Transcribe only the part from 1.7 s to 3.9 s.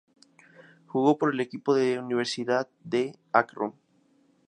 de Universidad de Akron.